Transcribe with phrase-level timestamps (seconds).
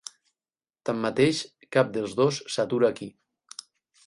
[0.89, 1.41] Tanmateix,
[1.77, 3.11] cap dels dos s'atura aquí.